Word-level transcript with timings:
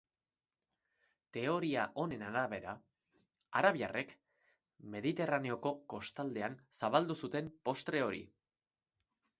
Teoria 1.35 1.83
honen 2.03 2.23
arabera, 2.29 2.73
arabiarrek 3.61 4.15
Mediterraneoko 4.97 5.75
kostaldean 5.95 6.59
zabaldu 6.83 7.21
zuten 7.27 7.55
postre 7.71 8.05
hori. 8.09 8.27